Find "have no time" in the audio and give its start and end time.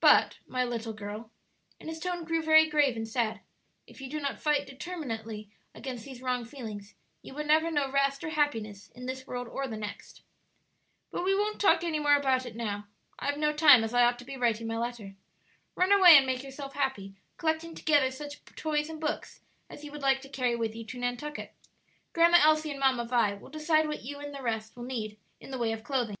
13.26-13.82